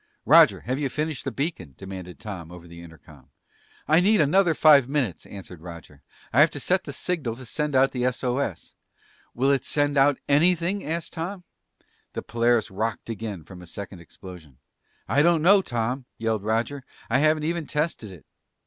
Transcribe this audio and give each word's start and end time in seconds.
"Roger! 0.25 0.61
Have 0.61 0.79
you 0.79 0.89
finished 0.89 1.25
the 1.25 1.31
beacon?" 1.31 1.75
demanded 1.77 2.19
Tom 2.19 2.51
over 2.51 2.67
the 2.67 2.81
intercom. 2.81 3.29
"I 3.87 3.99
need 3.99 4.19
another 4.19 4.55
five 4.55 4.89
minutes!" 4.89 5.27
answered 5.27 5.61
Roger. 5.61 6.01
"I 6.33 6.39
have 6.39 6.49
to 6.51 6.59
set 6.59 6.85
the 6.85 6.91
signal 6.91 7.35
to 7.35 7.45
send 7.45 7.75
out 7.75 7.91
the 7.91 8.11
SOS." 8.11 8.73
"Will 9.35 9.51
it 9.51 9.63
send 9.63 9.97
out 9.97 10.17
anything?" 10.27 10.83
asked 10.83 11.13
Tom. 11.13 11.43
The 12.13 12.23
Polaris 12.23 12.71
rocked 12.71 13.11
again 13.11 13.43
from 13.43 13.61
a 13.61 13.67
second 13.67 13.99
explosion. 13.99 14.57
"I 15.07 15.21
don't 15.21 15.43
know, 15.43 15.61
Tom," 15.61 16.05
yelled 16.17 16.41
Roger. 16.41 16.83
"I 17.07 17.19
haven't 17.19 17.43
even 17.43 17.67
tested 17.67 18.11
it!" 18.11 18.25